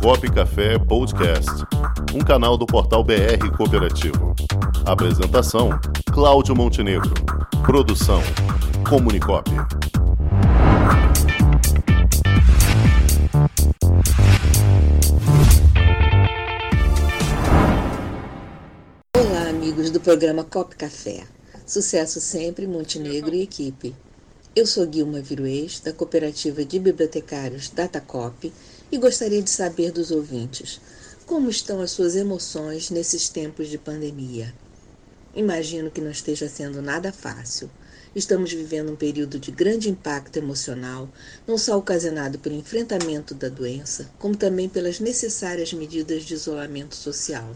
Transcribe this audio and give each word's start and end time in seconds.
Copo 0.00 0.32
Café 0.32 0.78
Podcast, 0.78 1.50
um 2.14 2.20
canal 2.20 2.56
do 2.56 2.66
portal 2.66 3.02
BR 3.02 3.50
Cooperativo. 3.56 4.34
Apresentação: 4.84 5.70
Cláudio 6.12 6.54
Montenegro. 6.54 7.12
Produção: 7.64 8.20
Comunicop. 8.88 9.50
Olá, 19.16 19.48
amigos 19.48 19.90
do 19.90 20.00
programa 20.00 20.44
Cop 20.44 20.76
Café. 20.76 21.24
Sucesso 21.66 22.20
sempre, 22.20 22.66
Montenegro 22.66 23.34
e 23.34 23.42
equipe. 23.42 23.94
Eu 24.54 24.66
sou 24.66 24.86
Guilma 24.86 25.20
Viruês, 25.20 25.80
da 25.80 25.92
Cooperativa 25.92 26.64
de 26.64 26.78
Bibliotecários 26.78 27.68
Datacop, 27.68 28.50
e 28.90 28.98
gostaria 28.98 29.42
de 29.42 29.50
saber 29.50 29.90
dos 29.90 30.10
ouvintes 30.10 30.80
como 31.26 31.50
estão 31.50 31.80
as 31.80 31.90
suas 31.90 32.14
emoções 32.14 32.88
nesses 32.88 33.28
tempos 33.28 33.68
de 33.68 33.76
pandemia. 33.76 34.54
Imagino 35.34 35.90
que 35.90 36.00
não 36.00 36.10
esteja 36.10 36.48
sendo 36.48 36.80
nada 36.80 37.12
fácil. 37.12 37.68
Estamos 38.14 38.52
vivendo 38.52 38.92
um 38.92 38.96
período 38.96 39.38
de 39.38 39.50
grande 39.50 39.90
impacto 39.90 40.36
emocional, 40.36 41.08
não 41.44 41.58
só 41.58 41.76
ocasionado 41.76 42.38
pelo 42.38 42.54
enfrentamento 42.54 43.34
da 43.34 43.48
doença, 43.48 44.08
como 44.20 44.36
também 44.36 44.68
pelas 44.68 45.00
necessárias 45.00 45.72
medidas 45.72 46.24
de 46.24 46.34
isolamento 46.34 46.94
social. 46.94 47.54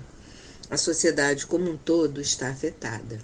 A 0.69 0.77
sociedade 0.77 1.47
como 1.47 1.71
um 1.71 1.77
todo 1.77 2.21
está 2.21 2.49
afetada. 2.49 3.21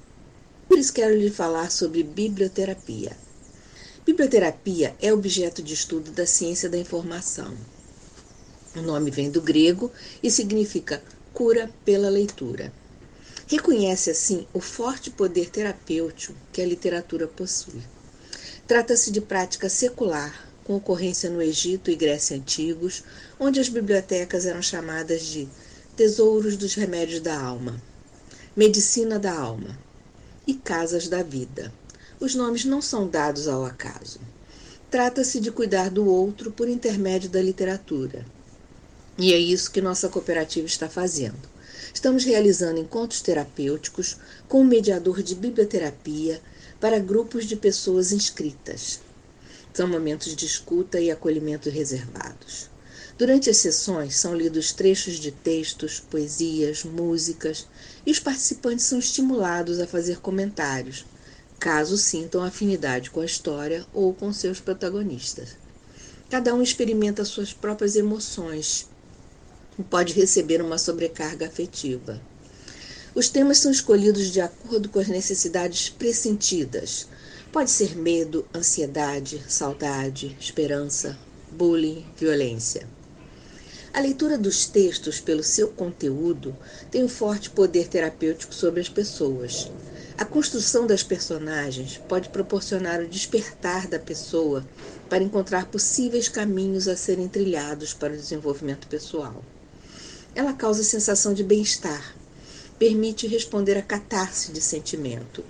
Por 0.68 0.78
isso 0.78 0.92
quero 0.92 1.16
lhe 1.16 1.28
falar 1.28 1.73
sobre 1.73 2.04
biblioterapia. 2.04 3.16
Biblioterapia 4.06 4.95
é 5.02 5.12
objeto 5.12 5.60
de 5.60 5.74
estudo 5.74 6.12
da 6.12 6.24
ciência 6.24 6.70
da 6.70 6.78
informação. 6.78 7.52
O 8.76 8.82
nome 8.82 9.10
vem 9.10 9.30
do 9.30 9.40
grego 9.40 9.90
e 10.22 10.30
significa 10.30 11.02
cura 11.32 11.70
pela 11.82 12.10
leitura. 12.10 12.70
Reconhece 13.46 14.10
assim 14.10 14.46
o 14.52 14.60
forte 14.60 15.09
poder 15.09 15.48
terapêutico 15.48 16.34
que 16.52 16.60
a 16.60 16.66
literatura 16.66 17.26
possui. 17.26 17.80
Trata-se 18.66 19.10
de 19.10 19.23
prática 19.23 19.70
secular, 19.70 20.46
com 20.62 20.76
ocorrência 20.76 21.30
no 21.30 21.40
Egito 21.40 21.90
e 21.90 21.96
Grécia 21.96 22.36
antigos, 22.36 23.02
onde 23.40 23.60
as 23.60 23.70
bibliotecas 23.70 24.45
eram 24.45 24.60
chamadas 24.60 25.23
de 25.23 25.48
tesouros 25.96 26.54
dos 26.54 26.74
remédios 26.74 27.20
da 27.20 27.40
alma, 27.40 27.80
medicina 28.54 29.18
da 29.18 29.32
alma 29.32 29.79
e 30.46 30.52
casas 30.52 31.08
da 31.08 31.23
vida. 31.23 31.73
Os 32.20 32.34
nomes 32.34 32.66
não 32.66 32.82
são 32.82 33.08
dados 33.08 33.48
ao 33.48 33.64
acaso. 33.64 34.20
Trata-se 34.90 35.40
de 35.40 35.51
cuidar 35.51 35.88
do 35.88 36.06
outro 36.06 36.52
por 36.52 36.68
intermédio 36.68 37.30
da 37.30 37.40
literatura 37.40 38.35
e 39.18 39.32
é 39.32 39.38
isso 39.38 39.70
que 39.70 39.80
nossa 39.80 40.09
cooperativa 40.09 40.66
está 40.66 40.88
fazendo. 40.88 41.48
Estamos 41.92 42.24
realizando 42.24 42.78
encontros 42.78 43.23
terapêuticos 43.23 44.18
com 44.46 44.60
um 44.60 44.64
mediador 44.64 45.23
de 45.23 45.34
biblioterapia 45.34 46.42
para 46.78 46.98
grupos 46.98 47.46
de 47.46 47.56
pessoas 47.56 48.12
inscritas. 48.12 49.00
São 49.73 49.88
momentos 49.88 50.36
de 50.36 50.45
escuta 50.45 51.00
e 51.00 51.10
acolhimento 51.10 51.70
reservados. 51.70 52.68
Durante 53.16 53.48
as 53.48 53.56
sessões 53.56 54.16
são 54.16 54.36
lidos 54.36 54.74
trechos 54.74 55.14
de 55.14 55.32
textos, 55.32 55.98
poesias, 55.98 56.84
músicas 56.84 57.66
e 58.04 58.10
os 58.10 58.20
participantes 58.20 58.84
são 58.84 58.98
estimulados 58.98 59.80
a 59.80 59.86
fazer 59.86 60.20
comentários, 60.20 61.06
caso 61.58 61.96
sintam 61.96 62.42
afinidade 62.42 63.10
com 63.10 63.20
a 63.20 63.24
história 63.24 63.86
ou 63.95 64.12
com 64.12 64.30
seus 64.34 64.60
protagonistas. 64.60 65.56
Cada 66.28 66.54
um 66.54 66.60
experimenta 66.60 67.25
suas 67.25 67.54
próprias 67.54 67.97
emoções 67.97 68.86
pode 69.82 70.15
receber 70.15 70.62
uma 70.62 70.78
sobrecarga 70.78 71.47
afetiva. 71.47 72.21
Os 73.15 73.28
temas 73.28 73.59
são 73.59 73.71
escolhidos 73.71 74.31
de 74.31 74.41
acordo 74.41 74.88
com 74.88 74.99
as 74.99 75.09
necessidades 75.09 75.88
pressentidas. 75.88 77.09
Pode 77.50 77.70
ser 77.70 77.97
medo, 77.97 78.47
ansiedade, 78.54 79.42
saudade, 79.48 80.36
esperança, 80.38 81.19
bullying, 81.50 82.04
violência. 82.16 82.86
A 83.94 84.00
leitura 84.00 84.36
dos 84.36 84.66
textos 84.66 85.20
pelo 85.20 85.42
seu 85.42 85.69
conteúdo 85.69 86.54
tem 86.91 87.03
um 87.03 87.09
forte 87.09 87.48
poder 87.48 87.88
terapêutico 87.88 88.54
sobre 88.54 88.82
as 88.82 88.91
pessoas. 88.91 89.70
A 90.19 90.25
construção 90.26 90.86
das 90.86 91.03
personagens 91.03 91.98
pode 92.06 92.28
proporcionar 92.28 93.00
o 93.00 93.09
despertar 93.09 93.88
da 93.88 93.98
pessoa 93.98 94.62
para 95.09 95.25
encontrar 95.25 95.66
possíveis 95.66 96.28
caminhos 96.28 96.88
a 96.88 96.97
serem 96.97 97.28
trilhados 97.28 97.94
para 97.94 98.12
o 98.12 98.16
desenvolvimento 98.16 98.86
pessoal. 98.86 99.42
Ela 100.36 100.52
causa 100.52 100.84
sensação 100.84 101.32
de 101.32 101.42
bem-estar, 101.42 102.14
permite 102.78 103.26
responder 103.26 103.78
a 103.78 103.80
catarse 103.80 104.52
de 104.52 104.60
sentimento, 104.60 105.42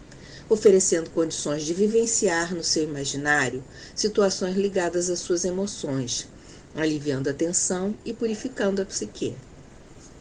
oferecendo 0.48 1.10
condições 1.10 1.64
de 1.64 1.74
vivenciar 1.74 2.54
no 2.54 2.62
seu 2.62 2.84
imaginário 2.84 3.64
situações 3.96 4.56
ligadas 4.56 5.10
às 5.10 5.18
suas 5.18 5.44
emoções, 5.44 6.28
aliviando 6.72 7.28
a 7.28 7.32
tensão 7.32 7.96
e 8.04 8.12
purificando 8.12 8.80
a 8.80 8.84
psique. 8.84 9.34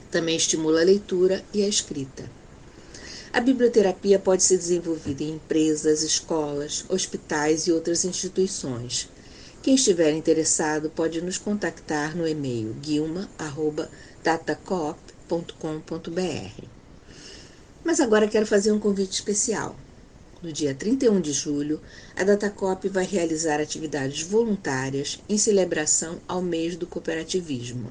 Também 0.10 0.36
estimula 0.36 0.82
a 0.82 0.86
leitura 0.86 1.46
e 1.54 1.62
a 1.62 1.68
escrita. 1.68 2.28
A 3.32 3.42
biblioterapia 3.42 4.18
pode 4.18 4.42
ser 4.42 4.58
desenvolvida 4.58 5.22
em 5.22 5.36
empresas, 5.36 6.02
escolas, 6.02 6.86
hospitais 6.90 7.68
e 7.68 7.72
outras 7.72 8.04
instituições. 8.04 9.10
Quem 9.62 9.76
estiver 9.76 10.12
interessado 10.14 10.90
pode 10.90 11.22
nos 11.22 11.38
contactar 11.38 12.16
no 12.16 12.28
e-mail 12.28 12.74
guilma.com 12.82 14.15
datacoop.com.br. 14.26 16.64
Mas 17.84 18.00
agora 18.00 18.28
quero 18.28 18.48
fazer 18.48 18.72
um 18.72 18.80
convite 18.80 19.12
especial. 19.12 19.76
No 20.42 20.52
dia 20.52 20.74
31 20.74 21.22
de 21.22 21.32
julho, 21.32 21.80
a 22.16 22.24
Datacop 22.24 22.90
vai 22.90 23.06
realizar 23.06 23.62
atividades 23.62 24.24
voluntárias 24.24 25.20
em 25.30 25.38
celebração 25.38 26.20
ao 26.28 26.42
mês 26.42 26.76
do 26.76 26.88
cooperativismo. 26.88 27.88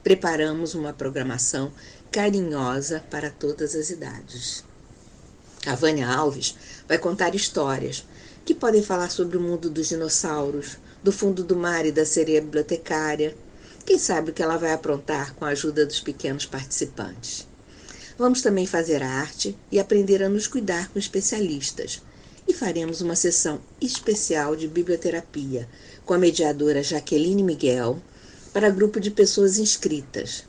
Preparamos 0.00 0.76
uma 0.76 0.92
programação 0.92 1.72
carinhosa 2.08 3.02
para 3.10 3.28
todas 3.28 3.74
as 3.74 3.90
idades. 3.90 4.62
A 5.66 5.74
Vânia 5.74 6.08
Alves 6.08 6.54
vai 6.86 6.98
contar 6.98 7.34
histórias 7.34 8.06
que 8.44 8.54
podem 8.54 8.80
falar 8.80 9.10
sobre 9.10 9.36
o 9.36 9.40
mundo 9.40 9.68
dos 9.68 9.88
dinossauros, 9.88 10.78
do 11.02 11.10
fundo 11.10 11.42
do 11.42 11.56
mar 11.56 11.84
e 11.84 11.90
da 11.90 12.06
sereia 12.06 12.40
bibliotecária, 12.40 13.36
quem 13.88 13.98
sabe 13.98 14.30
o 14.30 14.34
que 14.34 14.42
ela 14.42 14.58
vai 14.58 14.74
aprontar 14.74 15.34
com 15.34 15.46
a 15.46 15.48
ajuda 15.48 15.86
dos 15.86 15.98
pequenos 15.98 16.44
participantes. 16.44 17.48
Vamos 18.18 18.42
também 18.42 18.66
fazer 18.66 19.02
arte 19.02 19.56
e 19.72 19.80
aprender 19.80 20.22
a 20.22 20.28
nos 20.28 20.46
cuidar 20.46 20.90
com 20.90 20.98
especialistas. 20.98 22.02
E 22.46 22.52
faremos 22.52 23.00
uma 23.00 23.16
sessão 23.16 23.58
especial 23.80 24.54
de 24.54 24.68
biblioterapia 24.68 25.66
com 26.04 26.12
a 26.12 26.18
mediadora 26.18 26.82
Jaqueline 26.82 27.42
Miguel 27.42 27.98
para 28.52 28.68
grupo 28.68 29.00
de 29.00 29.10
pessoas 29.10 29.56
inscritas. 29.56 30.44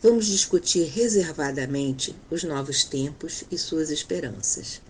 Vamos 0.00 0.26
discutir 0.26 0.84
reservadamente 0.84 2.14
os 2.30 2.44
novos 2.44 2.84
tempos 2.84 3.42
e 3.50 3.58
suas 3.58 3.90
esperanças. 3.90 4.80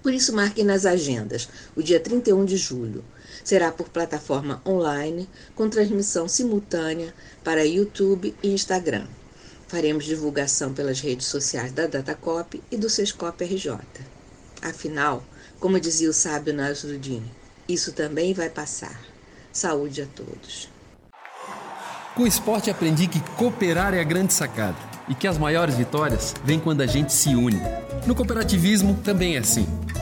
Por 0.00 0.14
isso, 0.14 0.32
marque 0.32 0.62
nas 0.62 0.86
agendas 0.86 1.48
o 1.74 1.82
dia 1.82 1.98
31 1.98 2.44
de 2.44 2.56
julho, 2.56 3.04
será 3.42 3.72
por 3.72 3.88
plataforma 3.88 4.60
online, 4.66 5.28
com 5.54 5.68
transmissão 5.68 6.28
simultânea 6.28 7.14
para 7.42 7.66
YouTube 7.66 8.34
e 8.42 8.52
Instagram. 8.52 9.06
Faremos 9.66 10.04
divulgação 10.04 10.72
pelas 10.72 11.00
redes 11.00 11.26
sociais 11.26 11.72
da 11.72 11.86
Datacop 11.86 12.62
e 12.70 12.76
do 12.76 12.88
Sescop 12.88 13.42
RJ. 13.42 13.78
Afinal, 14.62 15.24
como 15.58 15.80
dizia 15.80 16.10
o 16.10 16.12
sábio 16.12 16.54
Nasruddin, 16.54 17.22
isso 17.68 17.92
também 17.92 18.34
vai 18.34 18.50
passar. 18.50 19.00
Saúde 19.52 20.02
a 20.02 20.06
todos. 20.06 20.68
Com 22.14 22.22
o 22.22 22.26
esporte 22.26 22.70
aprendi 22.70 23.08
que 23.08 23.20
cooperar 23.36 23.92
é 23.94 24.00
a 24.00 24.04
grande 24.04 24.32
sacada 24.32 24.76
e 25.08 25.14
que 25.14 25.26
as 25.26 25.36
maiores 25.36 25.74
vitórias 25.74 26.34
vêm 26.44 26.60
quando 26.60 26.80
a 26.80 26.86
gente 26.86 27.12
se 27.12 27.34
une. 27.34 27.60
No 28.06 28.14
cooperativismo 28.14 28.94
também 29.02 29.36
é 29.36 29.38
assim. 29.38 29.66